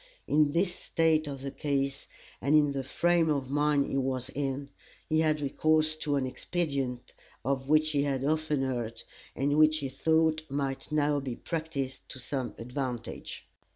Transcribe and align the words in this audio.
In 0.25 0.49
this 0.49 0.73
state 0.73 1.27
of 1.27 1.43
the 1.43 1.51
case, 1.51 2.07
and 2.41 2.55
in 2.55 2.71
the 2.71 2.83
frame 2.83 3.29
of 3.29 3.51
mind 3.51 3.85
he 3.85 3.97
was 3.99 4.29
in, 4.29 4.71
he 5.07 5.19
had 5.19 5.41
recourse 5.41 5.95
to 5.97 6.15
an 6.15 6.25
expedient 6.25 7.13
of 7.45 7.69
which 7.69 7.91
he 7.91 8.01
had 8.01 8.23
often 8.23 8.63
heard, 8.63 9.03
and 9.35 9.59
which 9.59 9.77
he 9.77 9.89
thought 9.89 10.41
might 10.49 10.91
now 10.91 11.19
be 11.19 11.35
practised 11.35 12.09
to 12.09 12.17
some 12.17 12.55
advantage. 12.57 13.47